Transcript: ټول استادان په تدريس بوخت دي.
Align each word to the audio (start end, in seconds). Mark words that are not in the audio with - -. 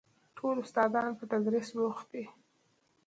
ټول 0.37 0.55
استادان 0.63 1.09
په 1.19 1.23
تدريس 1.31 1.67
بوخت 1.77 2.05
دي. 2.13 2.23